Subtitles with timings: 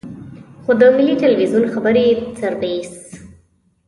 [0.63, 2.07] خو د ملي ټلویزیون خبري
[2.39, 2.91] سرویس.